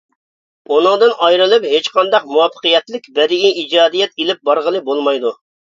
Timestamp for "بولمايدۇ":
4.91-5.39